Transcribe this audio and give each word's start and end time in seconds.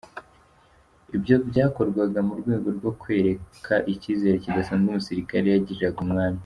Ibyo 1.15 1.35
byakorwaga 1.49 2.19
mu 2.27 2.33
rwego 2.39 2.67
rwo 2.77 2.91
kwereka 3.01 3.73
ikizere 3.93 4.35
kidasanzwe 4.43 4.87
umusirikare 4.91 5.47
yagiriraga 5.49 5.99
umwami. 6.05 6.39